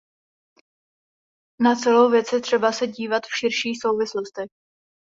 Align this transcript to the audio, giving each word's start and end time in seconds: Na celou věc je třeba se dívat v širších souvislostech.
Na 1.59 1.75
celou 1.75 2.09
věc 2.09 2.31
je 2.33 2.41
třeba 2.41 2.71
se 2.71 2.87
dívat 2.87 3.23
v 3.23 3.37
širších 3.39 3.79
souvislostech. 3.81 4.47